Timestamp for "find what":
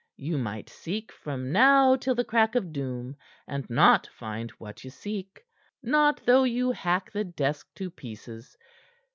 4.07-4.83